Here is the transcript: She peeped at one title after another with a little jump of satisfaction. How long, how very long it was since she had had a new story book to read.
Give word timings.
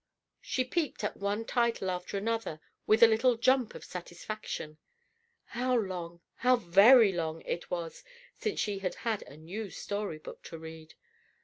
She 0.41 0.63
peeped 0.63 1.03
at 1.03 1.17
one 1.17 1.45
title 1.45 1.91
after 1.91 2.17
another 2.17 2.59
with 2.87 3.03
a 3.03 3.07
little 3.07 3.37
jump 3.37 3.75
of 3.75 3.85
satisfaction. 3.85 4.79
How 5.43 5.75
long, 5.75 6.21
how 6.37 6.55
very 6.55 7.11
long 7.13 7.41
it 7.41 7.69
was 7.69 8.03
since 8.35 8.59
she 8.59 8.79
had 8.79 8.95
had 8.95 9.21
a 9.27 9.37
new 9.37 9.69
story 9.69 10.17
book 10.17 10.41
to 10.45 10.57
read. 10.57 10.95